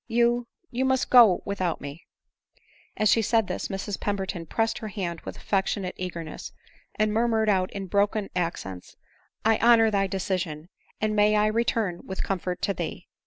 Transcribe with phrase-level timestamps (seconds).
[0.07, 2.07] You, you must go without me,"
[2.97, 3.13] I s 306 ADELINE MOWBRAY.
[3.13, 3.67] As she said this,
[3.97, 6.53] Mrs Pemberton pressed her hand with affectionate eagerness,
[6.95, 8.95] and murmured out in broken ac cents,"
[9.45, 10.69] I honor thy decision,
[10.99, 13.09] and may I return with comfort to thee